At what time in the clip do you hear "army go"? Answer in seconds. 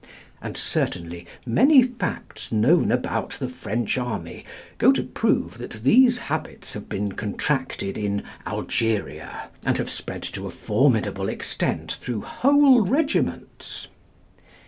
3.99-4.91